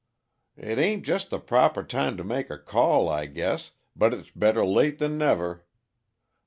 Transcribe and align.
"It 0.57 0.79
ain't 0.79 1.05
just 1.05 1.29
the 1.29 1.37
proper 1.37 1.83
time 1.83 2.17
to 2.17 2.23
make 2.23 2.49
a 2.49 2.57
call, 2.57 3.07
I 3.07 3.27
guess, 3.27 3.73
but 3.95 4.15
it's 4.15 4.31
better 4.31 4.65
late 4.65 4.97
than 4.97 5.15
never. 5.19 5.63